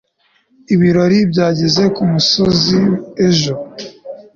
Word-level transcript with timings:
ibirori 0.73 1.19
byageze 1.31 1.83
kumusozi 1.95 2.79
ejo 3.27 3.53